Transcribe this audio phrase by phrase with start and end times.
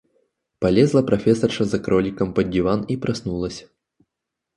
[0.57, 3.67] Полезла профессорша за кроликом под диван и проснулась.